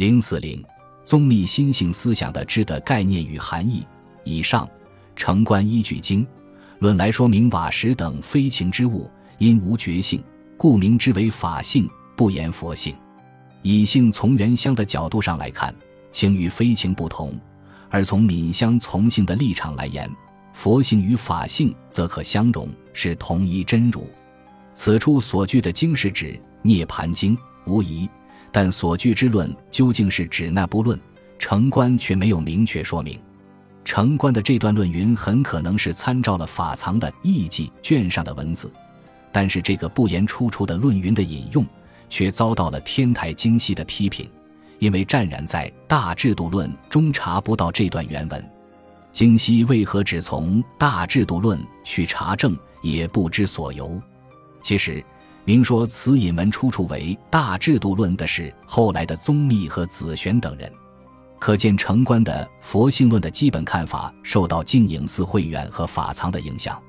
[0.00, 0.64] 零四零，
[1.04, 3.86] 宗密心性思想的知的概念与含义。
[4.24, 4.66] 以上，
[5.14, 6.26] 成观依据经
[6.78, 10.24] 论来说明瓦石等非情之物，因无觉性，
[10.56, 11.86] 故名之为法性，
[12.16, 12.96] 不言佛性。
[13.60, 15.74] 以性从原相的角度上来看，
[16.10, 17.34] 情与非情不同；
[17.90, 20.10] 而从敏相从性的立场来言，
[20.54, 24.08] 佛性与法性则可相容，是同一真如。
[24.72, 26.32] 此处所据的经是指
[26.62, 27.36] 《涅盘经》，
[27.66, 28.08] 无疑，
[28.52, 30.98] 但所据之论究竟是指那部论，
[31.38, 33.18] 城关却没有明确说明。
[33.84, 38.72] 城关的这段论云很可能是参照了法藏的译记卷上的文字，
[39.32, 41.64] 但是这个不言出处的论云的引用。
[42.12, 44.28] 却遭到了天台精细的批评，
[44.80, 48.50] 因为湛然在《大制度论》中查不到这段原文。
[49.12, 54.02] 京西为何只从《大制度论》去查证，也不知所由。
[54.60, 55.04] 其实，
[55.50, 60.72] 明说此引文出处为《大制度论》的是后来的宗密和子玄等人，
[61.40, 66.80] 可见城关的佛性论的基本看法受到净影寺慧远和法藏的影响，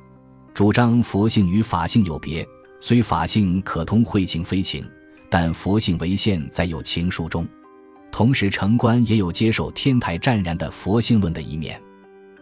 [0.53, 2.47] 主张佛性与法性有别，
[2.79, 4.87] 虽法性可通会情非情。
[5.27, 7.47] 但佛性为现，在有情书中，
[8.11, 11.81] 同时城关也有接受天台湛然的佛性论的一面，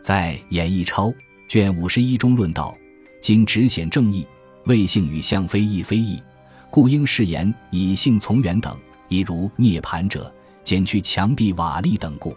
[0.01, 1.07] 在《演义钞》
[1.47, 2.77] 卷五十一中论道
[3.23, 4.27] ：“今直显正义，
[4.69, 6.21] 为性与相非亦非异，
[6.69, 10.31] 故应誓言以性从缘等，亦如涅盘者，
[10.63, 12.31] 减去墙壁瓦砾等故；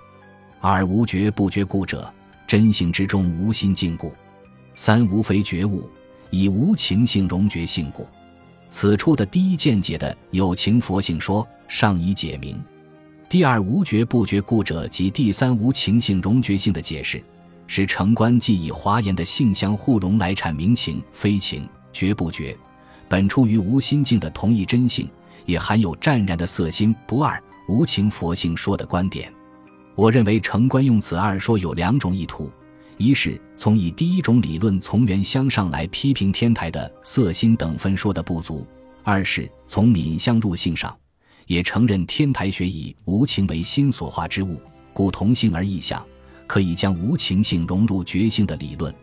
[0.59, 2.11] 二无觉不觉故者，
[2.47, 4.09] 真性之中无心境故；
[4.75, 5.87] 三无非觉悟，
[6.31, 8.09] 以无情性容觉性故。”
[8.71, 12.59] 此处的第一见解的有情佛性说尚已解明，
[13.29, 17.23] 第二无觉不觉故者及第三无情性容觉性的解释，
[17.67, 21.69] 是城关既以华严的性相互融来阐明情非情。
[21.93, 22.57] 觉不觉，
[23.09, 25.09] 本出于无心境的同一真性，
[25.47, 29.33] 也含有湛然的色心不二无情佛性说的观点。
[29.95, 32.51] 我认为城关用此二说有两种意图。
[32.99, 38.65] 一是从以第一种理论从缘相上来批评天台的色心等分说的不足；
[39.03, 40.97] 二是从闽相入性上，
[41.47, 44.61] 也承认天台学以无情为心所化之物，
[44.93, 46.05] 故同性而异相，
[46.47, 48.95] 可以将无情性融入觉性的理论。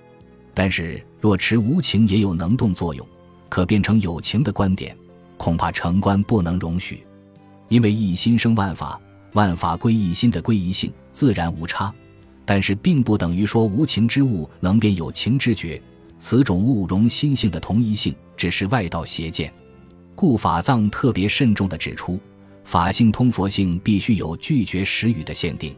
[0.53, 3.05] 但是若持无情也有能动作用，
[3.47, 4.95] 可变成有情的观点，
[5.37, 7.03] 恐怕城关不能容许，
[7.67, 8.99] 因为一心生万法，
[9.33, 11.93] 万法归一心的归一性，自然无差。
[12.45, 15.79] 但是并不等于说无情之物能变有情之觉，
[16.17, 19.53] 此种物融心性的同一性只是外道邪见，
[20.15, 22.19] 故法藏特别慎重地指出，
[22.63, 25.75] 法性通佛性必须有拒绝时语的限定。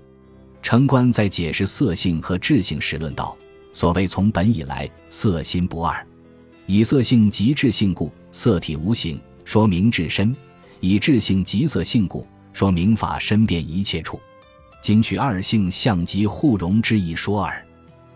[0.61, 3.35] 城关在解释色性和智性时论道：
[3.73, 6.05] 所谓从本以来，色心不二，
[6.65, 10.33] 以色性即智性故，色体无形，说明智身；
[10.79, 14.19] 以智性即色性故，说明法身遍一切处。
[14.81, 17.65] 今取二性相即互融之意说耳。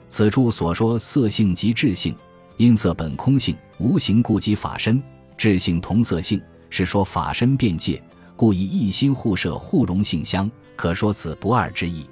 [0.07, 2.15] 此处所说色性即智性，
[2.57, 4.99] 因色本空性，无形故即法身；
[5.37, 8.01] 智性同色性，是说法身变界，
[8.35, 12.05] 故以一心互摄互融性相，可说此不二之意。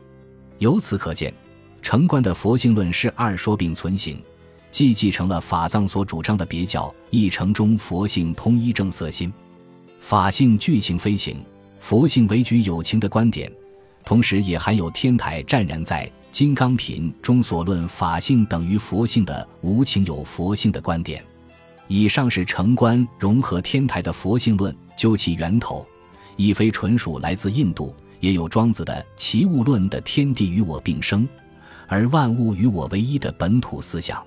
[0.60, 1.34] 由此可见，
[1.84, 4.18] 城关的佛性论是二说并存型，
[4.72, 9.32] 既继承了法藏所主张的别教一城中佛性通一正色心，
[10.00, 11.44] 法性具情非情，
[11.80, 13.52] 佛性为举有情的观点。
[14.06, 21.22] 同时，也含有天台湛然在《金刚品》中所论法性等于佛性的无情有佛性的观点。
[21.90, 25.86] 以上是城关融合天台的佛性论，究其源头，
[26.38, 31.28] 亦非纯属来自印度，也有庄子的《齐物论》的天地与我并生，
[31.88, 34.24] 而万物与我唯一的本土思想。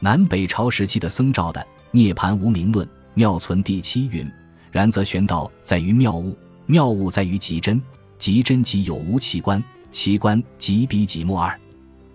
[0.00, 4.30] 南北朝时期的僧肇的《涅盘无名论》妙存第七云
[4.70, 6.36] ：“然则玄道在于妙物，
[6.66, 7.80] 妙物在于极真。”
[8.18, 11.54] 极真即有无其观，其观即彼即莫二，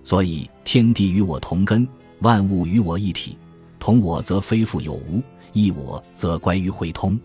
[0.03, 1.87] 所以天地与我同根，
[2.21, 3.37] 万物与我一体。
[3.79, 5.21] 同我则非复有无，
[5.53, 7.19] 异我则关于会通。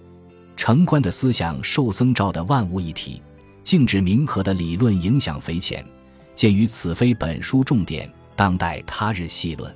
[0.57, 3.23] 城关的思想受僧肇的万物一体、
[3.65, 5.83] 静止明和的理论影响匪浅。
[6.37, 9.75] 鉴于此非本书重点，当待他日细论。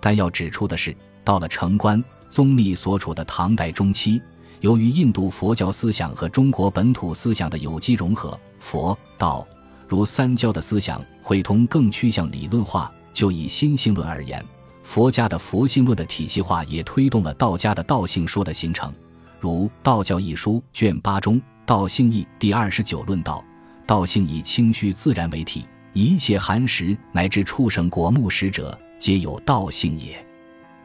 [0.00, 4.22] 但要指出的是，到了城关，宗密所处的唐代中期。
[4.60, 9.46] 由于印度佛教思想和中国本土思想的有机融合，佛道
[9.86, 12.90] 如三教的思想汇通更趋向理论化。
[13.12, 14.44] 就以心性论而言，
[14.84, 18.94] 佛家的佛性论的体系化也推动了道家的道性说的形成。
[19.40, 21.36] 如《道教一书》卷八中
[21.66, 23.44] 《道性义》第二十九论道
[23.86, 25.64] ：“道性以清虚自然为体，
[25.98, 30.24] 一切寒食乃至畜生果木食者，皆有道性也。”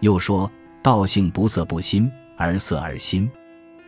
[0.02, 0.52] 又说
[0.82, 3.30] ：“道性不色不心，而色而心。”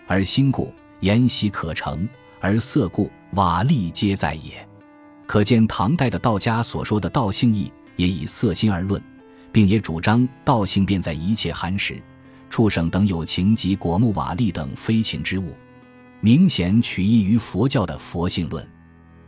[0.06, 2.08] 而心故，言习可成；
[2.40, 4.52] 而色故，瓦砾皆在也。
[5.26, 9.02] 可见唐代的道家所说的道性义，也以色心而论，
[9.52, 12.00] 并也主张道性便在一切寒食、
[12.52, 15.56] 畜生等有情及果木瓦砾等非情之物，
[16.20, 18.64] 明显取义于佛教的佛性论。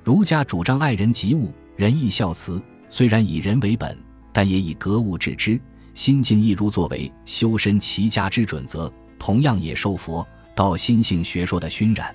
[0.03, 2.59] 儒家主张爱人及物，仁义孝慈，
[2.89, 3.95] 虽然以人为本，
[4.33, 5.61] 但也以格物致知。
[5.93, 12.13] 心境亦如作为修身齐家之准则，同样也受佛道心性学说的熏染。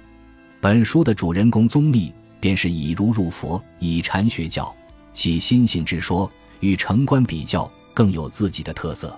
[0.61, 4.75] 本书的主人公宗密，便是以儒入佛，以禅学教，
[5.13, 9.17] 其心性之说与城关比较，更有自己的特色。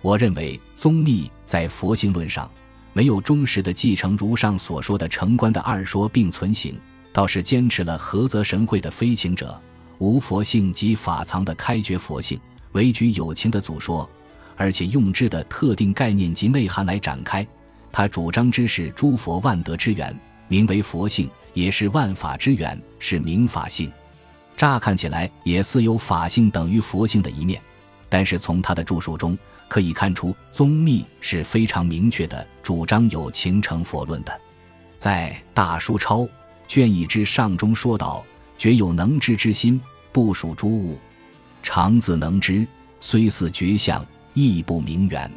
[0.00, 2.48] 我认为宗密在佛性论上，
[2.92, 6.78] 没有忠实的继承如上所说的城关的二说并存行，
[7.12, 9.60] 倒是坚持了菏泽神会的非情者
[10.02, 12.36] 无佛性及法藏的开觉佛性。
[12.72, 14.08] 为举有情的祖说，
[14.56, 17.46] 而且用之的特定概念及内涵来展开。
[17.92, 20.18] 他主张之是诸佛万德之源，
[20.48, 23.92] 名为佛性，也是万法之源，是名法性。
[24.56, 27.62] 乍看起来也似有法性等于佛性的一面，
[28.08, 29.38] 但是从他的著述中
[29.68, 34.40] 可以看出，宗密是非常明确的主张有情成佛论的。
[34.98, 36.20] 在《大书钞》
[36.66, 38.24] 卷一之上中说道
[38.58, 39.80] ：“觉有能知之心，
[40.12, 40.98] 不属诸物。”
[41.62, 42.66] 常自能知，
[43.00, 44.04] 虽似绝相，
[44.34, 45.30] 亦不明缘。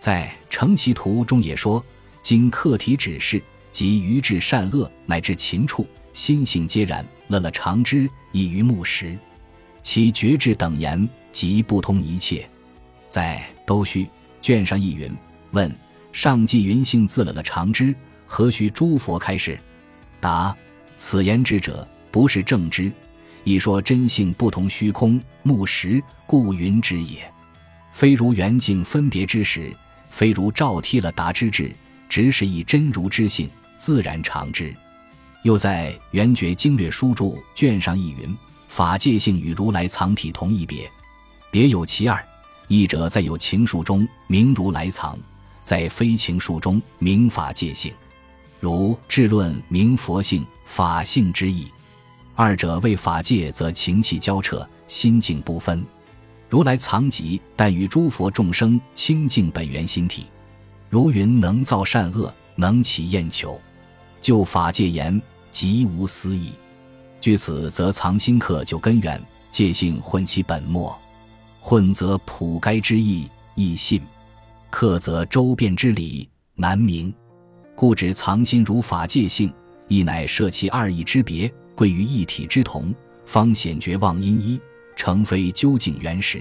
[0.00, 1.82] 在《成其图》中也说：
[2.20, 7.06] 经课题指示，及愚智善恶，乃至禽畜，心性皆然。
[7.28, 9.16] 乐了常知，异于目识。
[9.80, 12.46] 其觉智等言，即不通一切。
[13.08, 14.04] 在《都须》
[14.42, 15.10] 卷上亦云：
[15.52, 15.72] 问
[16.12, 17.94] 上记云性自了了常知，
[18.26, 19.58] 何须诸佛开示？
[20.20, 20.54] 答：
[20.96, 22.92] 此言之者，不是正知。
[23.44, 27.28] 一说真性不同虚空目识，故云之也。
[27.92, 29.74] 非如圆镜分别之时，
[30.10, 31.72] 非如照剔了达之智，
[32.08, 34.74] 直是以真如之性自然常知。
[35.42, 38.36] 又在《圆觉经略书注》卷上亦云：
[38.68, 40.88] 法界性与如来藏体同一别，
[41.50, 42.24] 别有其二。
[42.68, 45.18] 一者在有情数中名如来藏，
[45.64, 47.92] 在非情数中名法界性，
[48.60, 51.66] 如智论名佛性法性之意。
[52.34, 55.80] 二者为法界，则情气交彻，心境不分；
[56.48, 60.26] 如来藏极，但与诸佛众生清净本源心体。
[60.88, 63.60] 如云能造善恶，能起厌求，
[64.20, 65.20] 就法界言，
[65.50, 66.52] 极无私意。
[67.20, 69.20] 据此，则藏心客就根源，
[69.50, 70.98] 界性混其本末，
[71.60, 74.00] 混则普该之意易信，
[74.70, 77.12] 客则周遍之理难明。
[77.74, 79.52] 故指藏心如法界性，
[79.88, 81.52] 亦乃摄其二义之别。
[81.82, 82.94] 归于一体之同，
[83.26, 84.60] 方显觉望因一，
[84.94, 86.40] 成非究竟原始。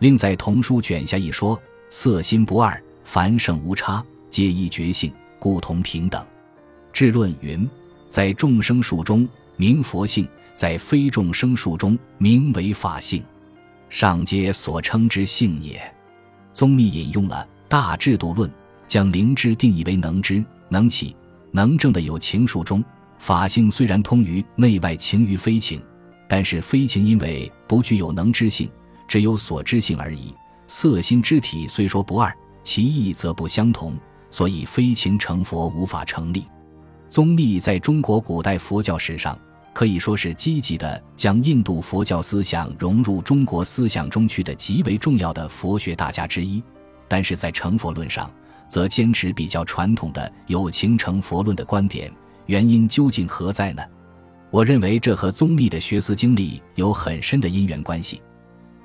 [0.00, 1.56] 另在同书卷下一说：
[1.90, 6.26] 色心不二，凡圣无差，皆一觉性，故同平等。
[6.92, 7.70] 智论云：
[8.08, 13.22] 在众生数中名佛性，在非众生数中名为法性，
[13.88, 15.80] 上皆所称之性也。
[16.52, 18.50] 宗密引用了大制度论，
[18.88, 21.14] 将灵知定义为能知、能起、
[21.52, 22.84] 能正的有情数中。
[23.24, 25.80] 法性虽然通于内外情于非情，
[26.28, 28.70] 但是非情因为不具有能知性，
[29.08, 30.34] 只有所知性而已。
[30.66, 32.30] 色心之体虽说不二，
[32.62, 33.98] 其意则不相同，
[34.30, 36.44] 所以非情成佛无法成立。
[37.08, 39.38] 宗密在中国古代佛教史上
[39.72, 46.62] 可以说是积极的将印度佛教思想融入中国思想中去的极为重要的佛学大家之一，
[47.08, 48.30] 但是在成佛论上，
[48.68, 52.12] 则坚持比较传统的有情成佛论的观点。
[52.46, 53.82] 原因究竟何在呢？
[54.50, 58.22] 我认为这和宗密的学思经历有很深的因缘关系。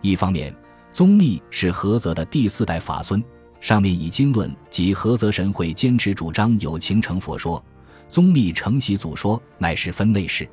[0.01, 0.55] 一方面，
[0.91, 3.23] 宗密是菏泽的第四代法孙，
[3.59, 7.63] 上面以经论及菏泽神会坚持主张有情成佛说，
[8.07, 10.47] 宗密承袭祖说，乃是分内事。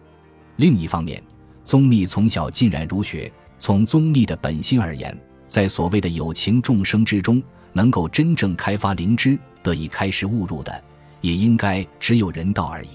[0.57, 1.23] 另一方面，
[1.65, 10.85] 宗密从小浸染儒学，从宗密的本心而言，在所谓的有情众生之中，能够真正开发灵知，得以开始悟入的。
[11.21, 12.89] 也应该只有人道而已，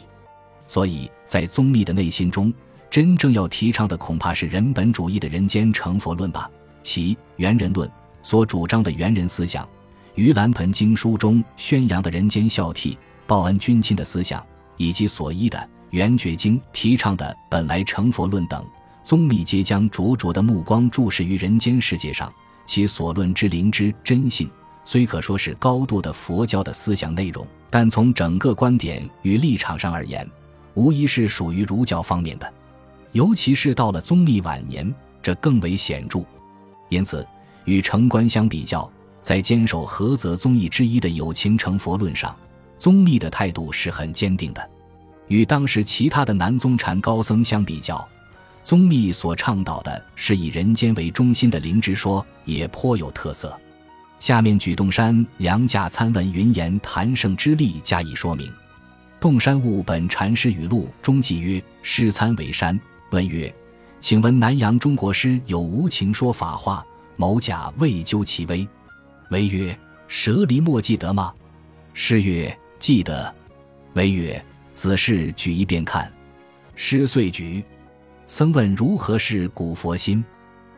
[0.67, 2.53] 所以在宗密的内心中，
[2.89, 6.49] 真正要提倡的恐怕是人本主义的人间成佛论吧。
[6.83, 7.89] 其原人论
[8.23, 9.67] 所主张的原人思想，
[10.15, 12.97] 于蓝盆经书中宣扬的人间孝悌、
[13.27, 14.45] 报恩君亲的思想，
[14.77, 18.65] 以及所依的圆觉经提倡的本来成佛论等，
[19.03, 22.31] 宗密皆将灼灼的目光注视于人间世界上，
[22.65, 24.49] 其所论之灵之真性。
[24.83, 30.27] 虽可说是高度的佛教的思想内容，但从整个观点与立场上而言，
[30.73, 32.53] 无疑是属于儒教方面的。
[33.11, 36.21] 尤其是到了宗密晚年，这更为显著。
[36.89, 37.25] 因此，
[37.65, 38.89] 与成观相比较，
[39.21, 42.35] 在坚守菏泽宗义之一的有情成佛论上，
[42.77, 44.69] 宗密的态度是很坚定的。
[45.27, 48.05] 与当时其他的南宗禅高僧相比较，
[48.63, 53.57] 宗密所倡导的是以人间为中心的灵之说，也颇有特色。
[54.21, 58.47] 下面举洞山梁驾参问云言谈胜之力加以说明。
[59.19, 63.51] 洞山悟本禅师语录中记曰：“师参为山。”问曰
[63.99, 66.85] ：“请问南阳中国师有无情说法话？”
[67.17, 68.67] 某甲未究其微，
[69.31, 69.75] 为曰
[70.07, 71.33] ：“舍离莫记得吗？”
[71.95, 73.33] 师曰：“记得。”
[73.95, 74.39] 为曰
[74.75, 76.11] ：“子事举一遍看。”
[76.77, 77.63] 师遂举。
[78.27, 80.23] 僧问如何是古佛心？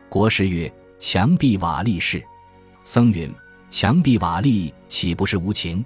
[0.08, 2.24] 国师曰：“墙壁瓦砾是。”
[2.84, 3.32] 僧云
[3.70, 5.84] ：“墙壁瓦砾岂不是无情？”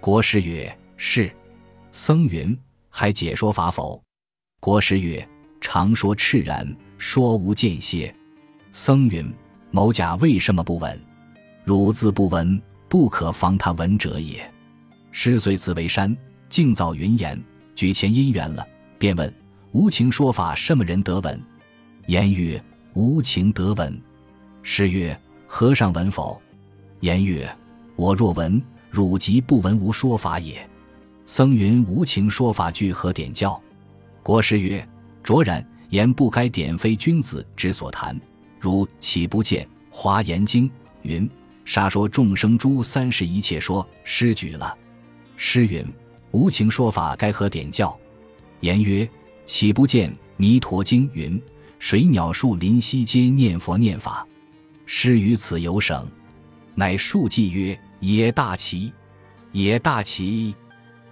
[0.00, 1.30] 国师曰：“是。”
[1.92, 4.02] 僧云：“还解说法否？”
[4.58, 5.26] 国师曰
[5.60, 6.66] ：“常说赤然，
[6.96, 8.12] 说无间歇。”
[8.72, 9.30] 僧云
[9.70, 10.98] ：“某甲为什么不闻？
[11.64, 14.50] 汝自不闻，不可防他闻者也。”
[15.12, 16.16] 师遂自为山，
[16.48, 17.38] 静造云言，
[17.74, 18.66] 举前因缘了，
[18.98, 19.32] 便问
[19.72, 21.42] ：“无情说法，什么人得闻？”
[22.06, 22.62] 言曰
[22.94, 24.00] ：“无情得闻。”
[24.62, 25.18] 师曰
[25.52, 26.40] ：“和尚闻否？”
[27.00, 27.50] 言曰
[27.96, 30.64] ：“我若闻，汝即不闻无说法也。”
[31.26, 33.60] 僧云：“无情说法具何点教？”
[34.22, 34.88] 国师曰
[35.24, 38.18] ：“卓然，言不该点，非君子之所谈。
[38.60, 40.68] 如岂不见《华严经》
[41.02, 41.28] 云
[41.66, 44.78] ：‘杀说众生诸三世一切说’，师举了。
[45.36, 45.84] 诗云
[46.30, 47.98] ：‘无情说法该何点教？’
[48.60, 49.08] 言曰
[49.46, 51.42] ：‘岂不见《弥陀经》云
[51.80, 54.24] ：‘水鸟树林溪皆念佛念法’，
[54.92, 56.04] 师于此有省，
[56.74, 58.92] 乃数记曰：‘也大奇，
[59.52, 60.52] 也大奇。’”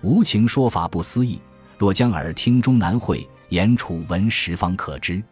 [0.03, 1.41] 无情说法不思议，
[1.79, 5.23] 若将耳听中难会，言处闻十方可知。